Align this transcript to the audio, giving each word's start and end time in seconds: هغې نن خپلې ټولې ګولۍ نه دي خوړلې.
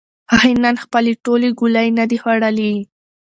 هغې 0.31 0.51
نن 0.63 0.75
خپلې 0.83 1.11
ټولې 1.23 1.49
ګولۍ 1.59 1.87
نه 1.99 2.05
دي 2.09 2.17
خوړلې. 2.21 2.73